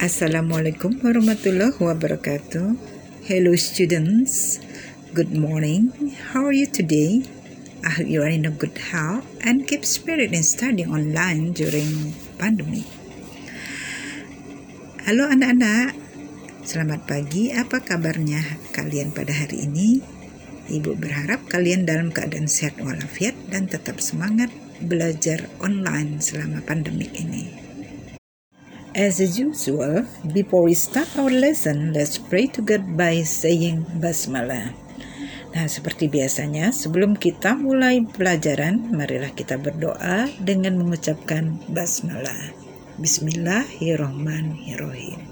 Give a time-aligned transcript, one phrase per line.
[0.00, 2.72] Assalamualaikum warahmatullahi wabarakatuh.
[3.28, 4.56] Hello students.
[5.12, 5.92] Good morning.
[6.32, 7.28] How are you today?
[7.84, 12.16] I hope you are in a good health and keep spirit in studying online during
[12.40, 12.88] pandemic.
[15.04, 15.92] Halo anak-anak.
[16.64, 17.52] Selamat pagi.
[17.52, 18.40] Apa kabarnya
[18.72, 20.00] kalian pada hari ini?
[20.72, 24.48] Ibu berharap kalian dalam keadaan sehat walafiat dan tetap semangat
[24.80, 27.59] belajar online selama pandemik ini.
[28.90, 30.02] As usual,
[30.34, 34.74] before we start our lesson, let's pray to God by saying Basmalah.
[35.54, 42.50] Nah, seperti biasanya, sebelum kita mulai pelajaran, marilah kita berdoa dengan mengucapkan Basmalah.
[42.98, 45.22] Bismillahirrahmanirrahim.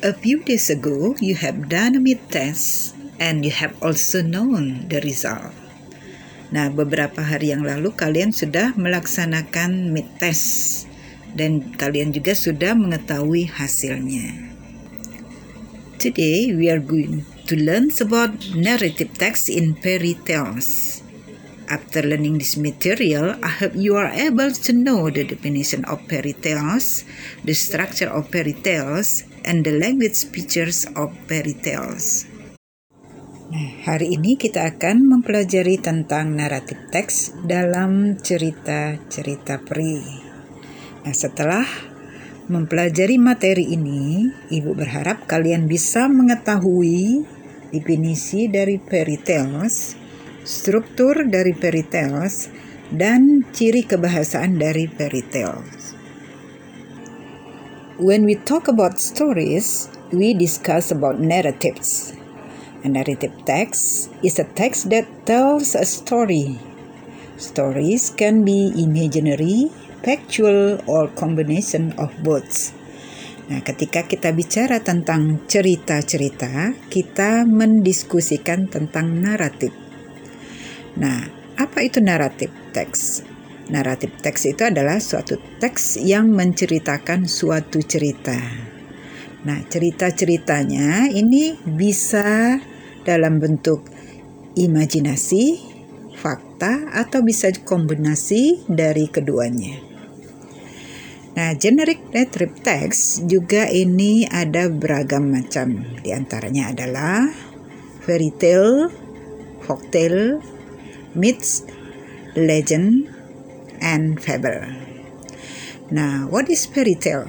[0.00, 4.88] A few days ago, you have done a mid test and you have also known
[4.88, 5.52] the result.
[6.48, 10.88] Nah, beberapa hari yang lalu kalian sudah melaksanakan mid test
[11.36, 14.52] dan kalian juga sudah mengetahui hasilnya.
[16.02, 20.98] Today we are going to learn about narrative text in fairy tales.
[21.70, 26.36] After learning this material, I hope you are able to know the definition of fairy
[26.36, 27.06] tales,
[27.46, 32.28] the structure of fairy tales, and the language features of fairy tales.
[33.52, 40.21] Nah, hari ini kita akan mempelajari tentang naratif teks dalam cerita-cerita peri.
[41.02, 41.66] Nah, setelah
[42.46, 47.26] mempelajari materi ini, Ibu berharap kalian bisa mengetahui
[47.74, 48.78] definisi dari
[49.18, 49.98] tales,
[50.46, 52.46] struktur dari tales,
[52.92, 54.86] dan ciri kebahasaan dari
[55.26, 55.96] tales.
[57.98, 62.14] When we talk about stories, we discuss about narratives.
[62.82, 66.58] A narrative text is a text that tells a story.
[67.38, 69.70] Stories can be imaginary,
[70.02, 72.74] factual, or combination of both.
[73.50, 79.74] Nah, ketika kita bicara tentang cerita-cerita, kita mendiskusikan tentang naratif.
[80.98, 81.26] Nah,
[81.58, 83.26] apa itu naratif teks?
[83.70, 88.38] Naratif teks itu adalah suatu teks yang menceritakan suatu cerita.
[89.42, 92.56] Nah, cerita-ceritanya ini bisa
[93.02, 93.84] dalam bentuk
[94.54, 95.58] imajinasi,
[96.14, 99.91] fakta, atau bisa kombinasi dari keduanya.
[101.32, 105.80] Nah, generic narrative text juga ini ada beragam macam.
[106.04, 107.24] Di antaranya adalah
[108.04, 108.92] fairy tale,
[109.64, 110.44] folktale,
[111.16, 111.64] myths,
[112.36, 113.08] legend,
[113.80, 114.60] and fable.
[115.88, 117.24] Nah, what is fairy tale?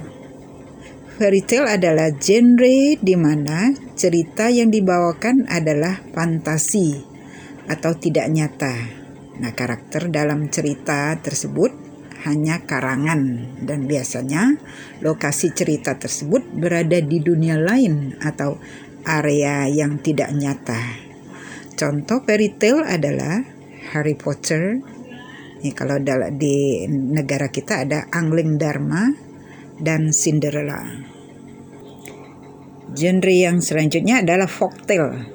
[1.15, 6.99] Fairy tale adalah genre di mana cerita yang dibawakan adalah fantasi
[7.71, 8.75] atau tidak nyata.
[9.39, 11.82] Nah, karakter dalam cerita tersebut
[12.23, 14.55] hanya karangan dan biasanya
[15.03, 18.55] lokasi cerita tersebut berada di dunia lain atau
[19.03, 20.79] area yang tidak nyata.
[21.75, 23.43] Contoh fairy tale adalah
[23.91, 24.79] Harry Potter.
[25.63, 25.99] Ini kalau
[26.35, 29.11] di negara kita ada Angling Dharma
[29.79, 30.83] dan Cinderella.
[32.93, 35.27] Genre yang selanjutnya adalah folktale.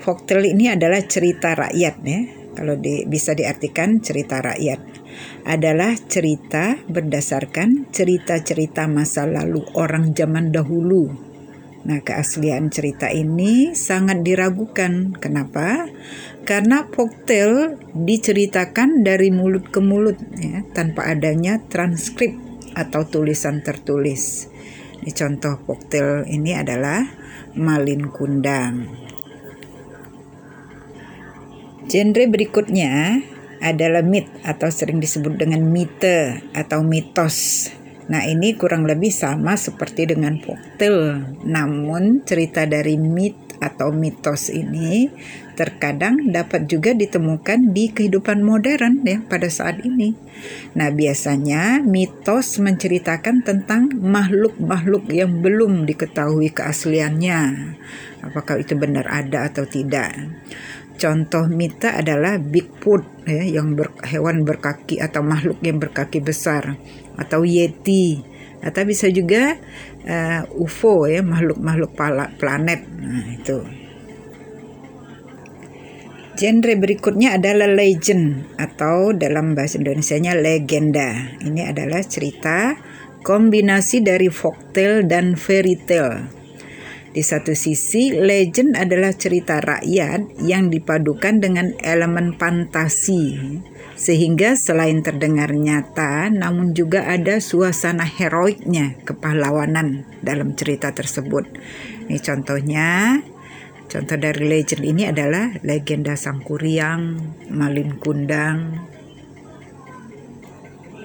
[0.00, 2.20] Folktale ini adalah cerita rakyat ya.
[2.50, 4.89] Kalau di, bisa diartikan cerita rakyat
[5.44, 11.30] adalah cerita berdasarkan cerita-cerita masa lalu orang zaman dahulu.
[11.80, 15.16] Nah, keaslian cerita ini sangat diragukan.
[15.16, 15.88] Kenapa?
[16.44, 22.36] Karena folktale diceritakan dari mulut ke mulut ya, tanpa adanya transkrip
[22.76, 24.52] atau tulisan tertulis.
[25.00, 27.00] Ini contoh folktale ini adalah
[27.56, 28.92] Malin Kundang.
[31.88, 33.24] Genre berikutnya
[33.60, 37.68] adalah mit atau sering disebut dengan mite atau mitos.
[38.10, 41.38] Nah, ini kurang lebih sama seperti dengan folktale.
[41.46, 45.12] Namun, cerita dari mit atau mitos ini
[45.52, 50.16] terkadang dapat juga ditemukan di kehidupan modern ya pada saat ini.
[50.72, 57.40] Nah, biasanya mitos menceritakan tentang makhluk-makhluk yang belum diketahui keasliannya.
[58.24, 60.16] Apakah itu benar ada atau tidak?
[61.00, 66.76] Contoh mita adalah Bigfoot ya, yang ber, hewan berkaki atau makhluk yang berkaki besar
[67.16, 68.20] atau Yeti
[68.60, 69.56] atau bisa juga
[70.04, 71.96] uh, UFO ya makhluk-makhluk
[72.36, 72.80] planet.
[73.00, 73.58] Nah, itu.
[76.36, 81.36] Genre berikutnya adalah legend atau dalam bahasa Indonesia-nya legenda.
[81.40, 82.76] Ini adalah cerita
[83.24, 86.39] kombinasi dari folktale dan fairy tale.
[87.10, 93.34] Di satu sisi, legend adalah cerita rakyat yang dipadukan dengan elemen fantasi.
[93.98, 101.50] Sehingga selain terdengar nyata, namun juga ada suasana heroiknya kepahlawanan dalam cerita tersebut.
[102.06, 103.18] Ini contohnya,
[103.90, 107.18] contoh dari legend ini adalah legenda Sang Kuryang,
[107.50, 108.86] Malin Kundang,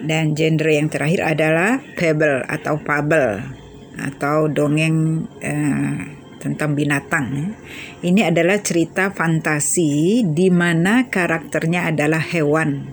[0.06, 3.65] dan genre yang terakhir adalah fable atau fable
[4.00, 6.16] atau dongeng eh,
[6.46, 7.26] tentang binatang.
[7.34, 7.48] Ya.
[8.06, 12.86] Ini adalah cerita fantasi di mana karakternya adalah hewan.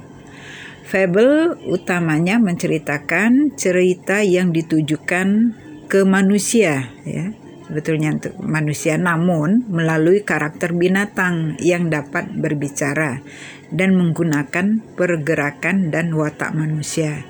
[0.88, 5.56] Fable utamanya menceritakan cerita yang ditujukan
[5.88, 7.32] ke manusia, ya,
[7.68, 13.24] sebetulnya untuk manusia, namun melalui karakter binatang yang dapat berbicara
[13.72, 17.24] dan menggunakan pergerakan dan watak manusia.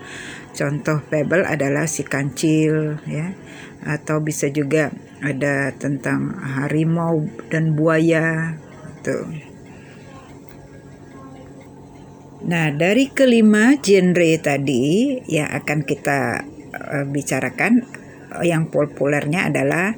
[0.52, 3.32] Contoh fable adalah si kancil, ya,
[3.88, 4.93] atau bisa juga
[5.25, 8.56] ada tentang harimau dan buaya
[9.00, 9.52] tuh.
[12.43, 16.43] Nah, dari kelima genre tadi yang akan kita
[16.75, 17.87] uh, bicarakan
[18.43, 19.94] yang populernya adalah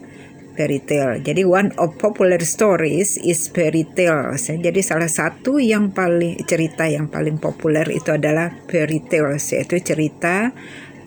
[0.55, 1.21] fairy tale.
[1.21, 4.39] Jadi one of popular stories is fairy tale.
[4.39, 10.55] Jadi salah satu yang paling cerita yang paling populer itu adalah fairy tales yaitu cerita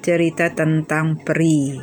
[0.04, 1.80] cerita tentang peri.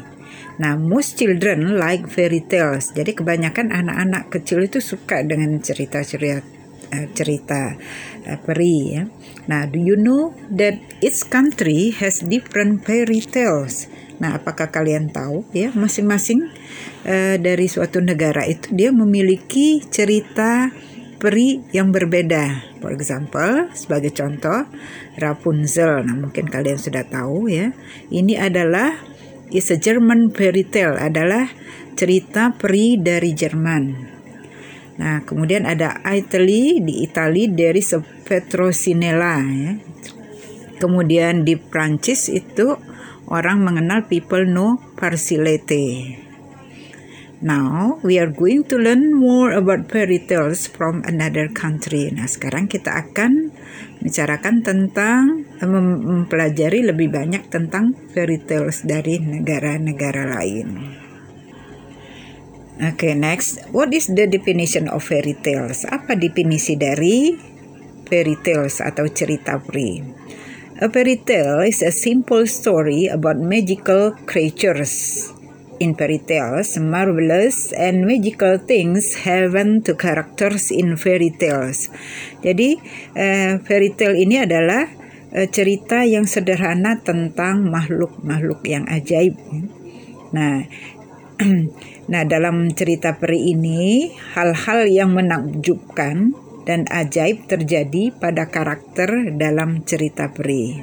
[0.54, 2.94] Nah, most children like fairy tales.
[2.94, 6.46] Jadi kebanyakan anak-anak kecil itu suka dengan cerita-cerita
[6.94, 7.74] uh, cerita
[8.28, 9.02] uh, peri ya.
[9.50, 13.90] Nah, do you know that each country has different fairy tales?
[14.22, 16.46] Nah, apakah kalian tahu ya masing-masing
[17.02, 20.70] uh, dari suatu negara itu dia memiliki cerita
[21.18, 22.76] peri yang berbeda.
[22.84, 24.68] For example, sebagai contoh
[25.16, 26.04] Rapunzel.
[26.04, 27.72] Nah, mungkin kalian sudah tahu ya.
[28.12, 28.92] Ini adalah
[29.48, 31.48] is a German fairy tale adalah
[31.96, 33.84] cerita peri dari Jerman.
[34.94, 37.82] Nah, kemudian ada Italy di Italia dari
[38.28, 39.72] Petrosinella ya.
[40.78, 42.76] Kemudian di Prancis itu
[43.28, 46.24] orang mengenal people know Parsilete.
[47.44, 52.08] Now we are going to learn more about fairy tales from another country.
[52.08, 53.52] Nah, sekarang kita akan
[54.00, 60.68] bicarakan tentang mempelajari lebih banyak tentang fairy tales dari negara-negara lain.
[62.80, 63.60] Oke, okay, next.
[63.76, 65.84] What is the definition of fairy tales?
[65.84, 67.36] Apa definisi dari
[68.08, 70.23] fairy tales atau cerita peri?
[70.84, 75.32] A fairy tale is a simple story about magical creatures
[75.80, 81.88] in fairy tales, marvelous and magical things happen to characters in fairy tales.
[82.44, 82.76] Jadi,
[83.16, 84.84] uh, fairy tale ini adalah
[85.32, 89.40] uh, cerita yang sederhana tentang makhluk-makhluk yang ajaib.
[90.36, 90.68] Nah,
[92.12, 100.32] nah dalam cerita peri ini, hal-hal yang menakjubkan dan ajaib terjadi pada karakter dalam cerita
[100.32, 100.80] peri.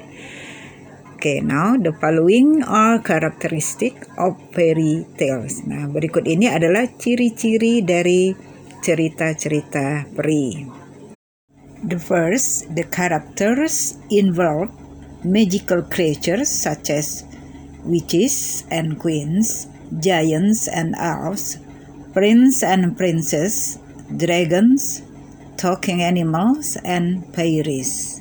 [1.21, 5.61] Okay, now the following are characteristic of fairy tales.
[5.69, 8.33] Nah, berikut ini adalah ciri-ciri dari
[8.81, 10.65] cerita-cerita peri.
[11.85, 14.73] The first, the characters involve
[15.21, 17.25] magical creatures such as
[17.85, 19.69] witches and queens,
[20.01, 21.61] giants and elves,
[22.17, 23.77] prince and princess,
[24.17, 25.05] dragons,
[25.61, 28.17] talking animals, and fairies.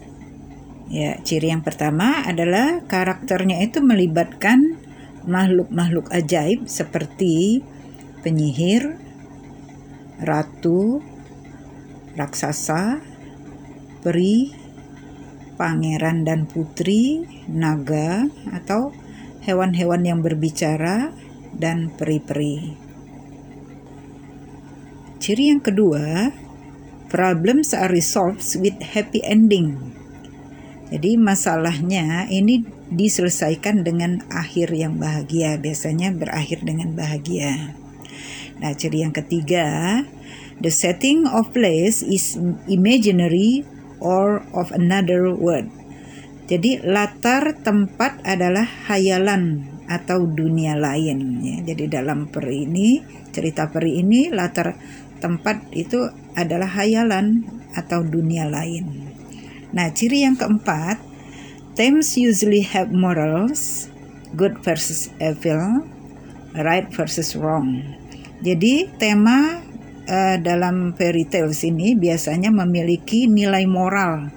[0.93, 4.77] Ya, ciri yang pertama adalah karakternya itu melibatkan
[5.25, 7.65] makhluk-makhluk ajaib seperti
[8.21, 9.01] penyihir,
[10.21, 11.01] ratu,
[12.21, 13.01] raksasa,
[14.05, 14.53] peri,
[15.57, 18.93] pangeran dan putri, naga, atau
[19.41, 21.17] hewan-hewan yang berbicara,
[21.57, 22.77] dan peri-peri.
[25.21, 26.33] Ciri yang kedua,
[27.11, 29.91] problems are resolved with happy ending
[30.91, 37.79] jadi masalahnya ini diselesaikan dengan akhir yang bahagia, biasanya berakhir dengan bahagia.
[38.59, 40.03] Nah, ciri yang ketiga,
[40.59, 42.35] the setting of place is
[42.67, 43.63] imaginary
[44.03, 45.71] or of another world.
[46.51, 51.57] Jadi latar tempat adalah hayalan atau dunia lain ya.
[51.63, 52.99] Jadi dalam peri ini,
[53.31, 54.75] cerita peri ini latar
[55.23, 59.11] tempat itu adalah hayalan atau dunia lain.
[59.71, 60.99] Nah, ciri yang keempat,
[61.79, 63.87] themes usually have morals,
[64.35, 65.87] good versus evil,
[66.59, 67.83] right versus wrong.
[68.43, 69.63] Jadi, tema
[70.11, 74.35] uh, dalam fairy tales ini biasanya memiliki nilai moral.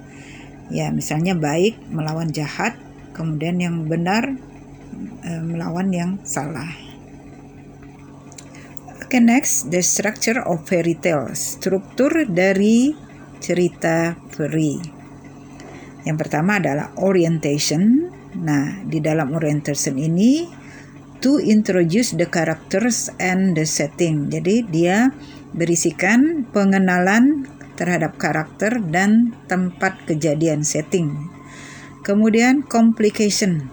[0.70, 2.78] Ya, misalnya baik melawan jahat,
[3.18, 4.38] kemudian yang benar
[5.26, 6.93] uh, melawan yang salah.
[9.14, 11.62] Okay, next, the structure of fairy tales.
[11.62, 12.98] Struktur dari
[13.38, 14.82] cerita fairy.
[16.02, 18.10] Yang pertama adalah orientation.
[18.42, 20.50] Nah, di dalam orientation ini
[21.22, 24.34] to introduce the characters and the setting.
[24.34, 25.14] Jadi dia
[25.54, 27.46] berisikan pengenalan
[27.78, 31.14] terhadap karakter dan tempat kejadian setting.
[32.02, 33.70] Kemudian complication.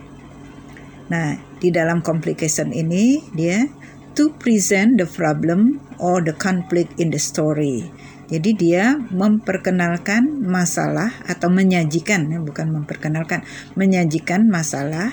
[1.09, 3.80] Nah, di dalam complication ini dia
[4.21, 7.89] to present the problem or the conflict in the story.
[8.29, 13.49] Jadi dia memperkenalkan masalah atau menyajikan, ya, bukan memperkenalkan,
[13.81, 15.09] menyajikan masalah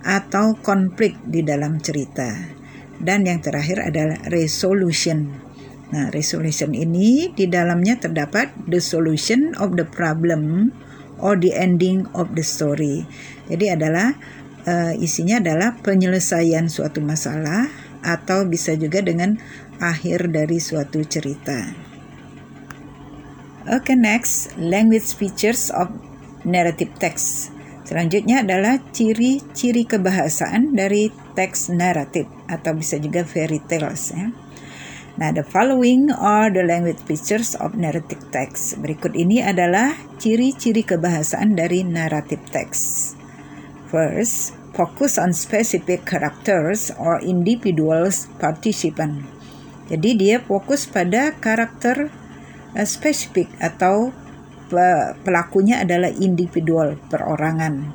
[0.00, 2.32] atau konflik di dalam cerita.
[2.96, 5.36] Dan yang terakhir adalah resolution.
[5.92, 10.72] Nah, resolution ini di dalamnya terdapat the solution of the problem
[11.20, 13.04] or the ending of the story.
[13.52, 14.16] Jadi adalah
[14.64, 19.36] uh, isinya adalah penyelesaian suatu masalah atau bisa juga dengan
[19.80, 21.90] akhir dari suatu cerita.
[23.68, 25.92] Okay, next, language features of
[26.48, 27.52] narrative text.
[27.84, 34.14] Selanjutnya adalah ciri-ciri kebahasaan dari teks naratif atau bisa juga fairy tales.
[34.14, 34.30] Ya.
[35.18, 38.78] Nah, the following are the language features of narrative text.
[38.78, 39.92] Berikut ini adalah
[40.22, 43.14] ciri-ciri kebahasaan dari narrative text.
[43.90, 49.26] First, focus on specific characters or individuals participant.
[49.90, 52.10] Jadi dia fokus pada karakter
[52.78, 54.14] uh, spesifik atau
[55.26, 57.90] pelakunya adalah individual perorangan.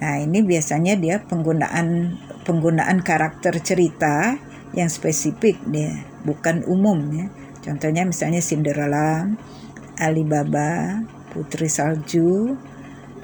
[0.00, 2.16] Nah, ini biasanya dia penggunaan
[2.48, 4.40] penggunaan karakter cerita
[4.72, 7.26] yang spesifik dia, bukan umum ya.
[7.64, 9.28] Contohnya misalnya Cinderella,
[10.00, 11.00] Alibaba,
[11.32, 12.56] Putri Salju,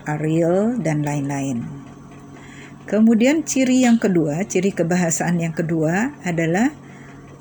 [0.09, 1.90] Ariel dan lain-lain.
[2.91, 6.75] Kemudian ciri yang kedua, ciri kebahasaan yang kedua adalah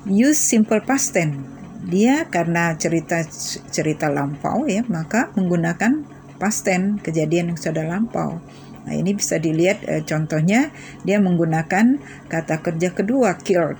[0.06, 1.42] use simple past tense
[1.80, 3.24] dia karena cerita
[3.72, 6.04] cerita lampau ya maka menggunakan
[6.36, 8.38] past tense kejadian yang sudah lampau.
[8.80, 10.72] Nah, ini bisa dilihat eh, contohnya
[11.04, 13.76] dia menggunakan kata kerja kedua killed.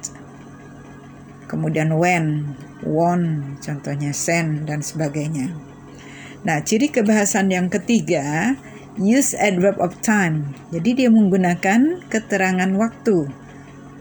[1.49, 2.53] Kemudian when,
[2.85, 5.57] won, contohnya send dan sebagainya.
[6.45, 8.55] Nah, ciri kebahasan yang ketiga
[9.01, 10.53] use adverb of time.
[10.69, 13.27] Jadi dia menggunakan keterangan waktu.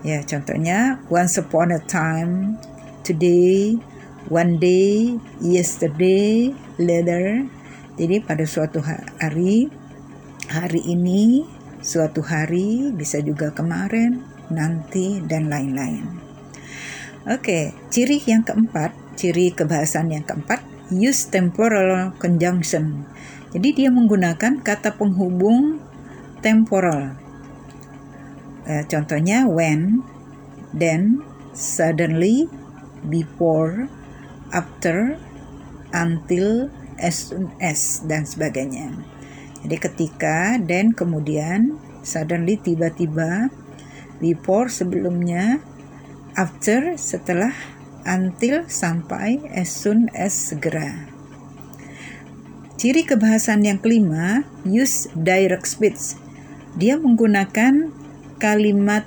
[0.03, 2.60] Ya, contohnya once upon a time,
[3.08, 3.79] today,
[4.27, 7.48] one day, yesterday, later.
[8.00, 9.72] Jadi pada suatu hari,
[10.48, 11.44] hari ini,
[11.84, 16.08] suatu hari, bisa juga kemarin, nanti, dan lain-lain.
[17.27, 23.03] Oke, ciri yang keempat, ciri kebahasan yang keempat, use temporal conjunction.
[23.50, 25.82] Jadi dia menggunakan kata penghubung
[26.46, 27.18] temporal.
[28.70, 30.06] Eh, contohnya when,
[30.77, 31.25] then,
[31.58, 32.46] suddenly,
[33.10, 33.89] before,
[34.53, 35.18] after,
[35.89, 38.91] until, as soon as dan sebagainya.
[39.63, 43.51] Jadi ketika then kemudian suddenly tiba-tiba
[44.24, 45.60] before sebelumnya
[46.36, 47.51] after setelah
[48.08, 51.19] until sampai as soon as segera.
[52.79, 56.15] Ciri kebahasan yang kelima, use direct speech.
[56.79, 57.91] Dia menggunakan
[58.39, 59.03] kalimat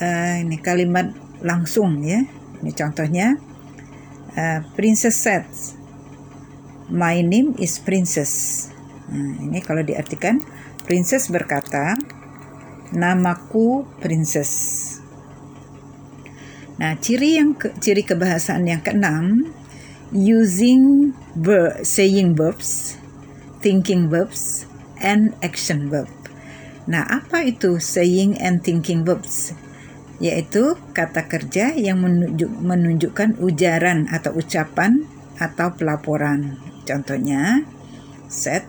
[0.00, 1.12] uh, ini kalimat
[1.44, 2.24] langsung ya.
[2.64, 3.36] Ini contohnya
[4.32, 5.44] uh, Princess said,
[6.88, 8.64] My name is Princess.
[9.12, 10.40] Nah, ini kalau diartikan,
[10.88, 11.92] Princess berkata,
[12.96, 14.96] Namaku Princess.
[16.80, 19.52] Nah, ciri yang ke, ciri kebahasaan yang keenam,
[20.12, 22.96] using verb, saying verbs,
[23.60, 24.66] thinking verbs,
[25.02, 26.08] and action verb.
[26.88, 29.52] Nah, apa itu saying and thinking verbs?
[30.18, 35.06] yaitu kata kerja yang menunjuk, menunjukkan ujaran atau ucapan
[35.38, 36.58] atau pelaporan.
[36.82, 37.62] Contohnya,
[38.26, 38.66] set,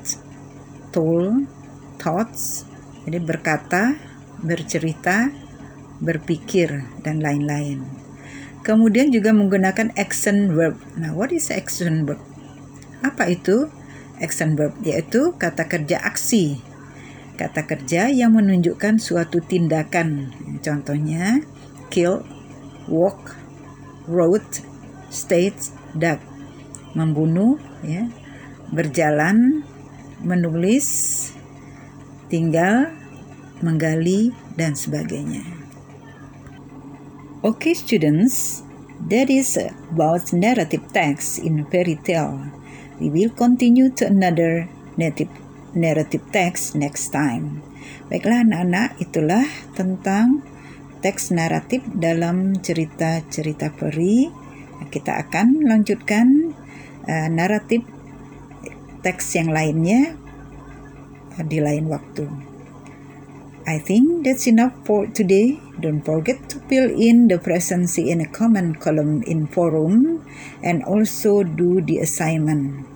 [0.93, 1.50] told,
[1.98, 2.69] thoughts,
[3.10, 3.98] jadi berkata,
[4.46, 5.34] bercerita,
[5.98, 7.99] berpikir, dan lain-lain.
[8.62, 10.75] Kemudian juga menggunakan action verb.
[11.00, 12.20] Nah, what is action verb?
[13.01, 13.72] Apa itu
[14.20, 14.75] action verb?
[14.84, 16.70] Yaitu kata kerja aksi
[17.39, 20.36] kata kerja yang menunjukkan suatu tindakan.
[20.60, 21.39] Contohnya
[21.88, 22.28] kill,
[22.92, 23.39] walk,
[24.12, 24.60] wrote,
[25.08, 26.20] state, duck.
[27.00, 28.12] Membunuh, ya,
[28.75, 29.63] berjalan,
[30.20, 31.32] menulis,
[32.28, 32.92] tinggal,
[33.63, 35.59] menggali, dan sebagainya.
[37.39, 38.67] Okay, students,
[39.08, 42.36] that is about narrative text in fairy tale.
[43.00, 44.67] We will continue to another
[45.00, 45.31] native
[45.72, 47.63] narrative text next time.
[48.12, 50.43] Baiklah anak-anak, itulah tentang
[51.00, 54.27] teks naratif dalam cerita-cerita peri.
[54.91, 56.51] Kita akan lanjutkan
[57.08, 57.88] uh, naratif
[59.00, 60.12] teks yang lainnya
[61.39, 62.49] di lain waktu.
[63.68, 65.60] I think that's enough for today.
[65.80, 70.24] Don't forget to fill in the presence in a comment column in forum
[70.63, 72.88] and also do the assignment.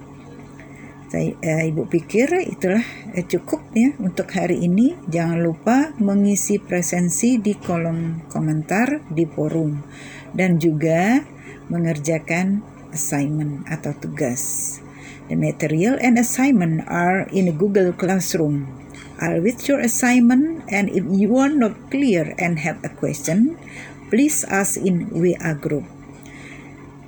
[1.14, 2.82] Saya, uh, Ibu pikir itulah
[3.14, 4.98] uh, cukup ya untuk hari ini.
[5.06, 9.78] Jangan lupa mengisi presensi di kolom komentar di forum
[10.34, 11.22] dan juga
[11.70, 14.82] mengerjakan assignment atau tugas.
[15.30, 18.83] The material and assignment are in Google Classroom.
[19.24, 23.56] I'll with your assignment and if you are not clear and have a question,
[24.12, 25.88] please ask in WA group.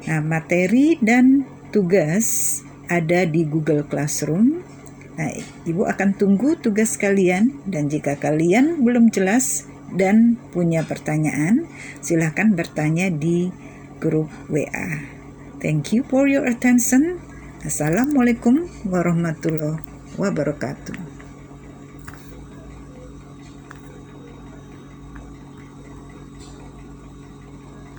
[0.08, 1.44] Nah, materi dan
[1.76, 4.64] tugas ada di Google Classroom.
[5.20, 5.32] Nah,
[5.68, 11.68] Ibu akan tunggu tugas kalian dan jika kalian belum jelas dan punya pertanyaan,
[12.00, 13.52] silahkan bertanya di
[14.00, 15.04] grup WA.
[15.60, 17.20] Thank you for your attention.
[17.66, 19.82] Assalamualaikum warahmatullahi
[20.16, 21.15] wabarakatuh.